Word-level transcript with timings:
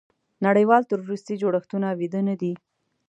نړیوال 0.45 0.83
تروریستي 0.91 1.35
جوړښتونه 1.41 1.87
ویده 1.99 2.21
نه 2.29 2.35
دي. 2.41 2.53